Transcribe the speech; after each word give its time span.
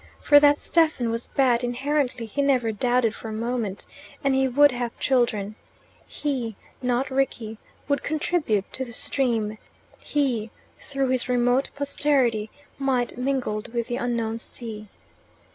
For 0.19 0.39
that 0.39 0.59
Stephen 0.59 1.11
was 1.11 1.27
bad 1.27 1.63
inherently 1.63 2.25
he 2.25 2.41
never 2.41 2.71
doubted 2.71 3.13
for 3.13 3.29
a 3.29 3.31
moment 3.31 3.85
and 4.23 4.33
he 4.33 4.47
would 4.47 4.71
have 4.71 4.97
children: 4.97 5.53
he, 6.07 6.55
not 6.81 7.11
Rickie, 7.11 7.59
would 7.87 8.01
contribute 8.01 8.65
to 8.73 8.83
the 8.83 8.93
stream; 8.93 9.59
he, 9.99 10.49
through 10.79 11.09
his 11.09 11.29
remote 11.29 11.69
posterity, 11.75 12.49
might 12.79 13.15
mingled 13.15 13.73
with 13.75 13.85
the 13.85 13.97
unknown 13.97 14.39
sea. 14.39 14.87